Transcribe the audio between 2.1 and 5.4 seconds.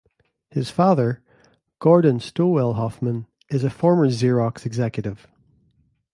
Stowell Hoffman, is a former Xerox executive.